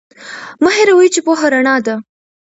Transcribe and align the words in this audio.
مه 0.63 0.69
هیروئ 0.77 1.07
چې 1.13 1.19
پوهه 1.25 1.47
رڼا 1.53 1.75
ده. 1.85 1.95